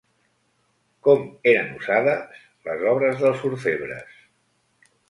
[1.07, 1.21] Com
[1.53, 4.21] eren usades les obres dels orfebres?